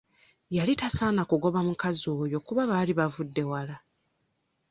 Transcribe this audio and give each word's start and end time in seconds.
Yali 0.55 0.73
tasaana 0.81 1.21
kugoba 1.31 1.59
mukazi 1.67 2.05
oyo 2.23 2.37
kuba 2.45 2.63
baali 2.71 2.93
bavudde 2.99 3.43
wala. 3.51 3.75